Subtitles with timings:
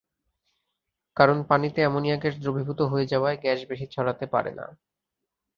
[1.17, 4.65] কারণ, পানিতে ammonia gas দ্রবীভূত হয়ে যাওয়ায় গ্যাস বেশি ছড়াতে পারে না।